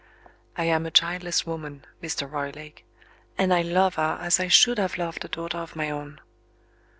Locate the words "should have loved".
4.47-5.23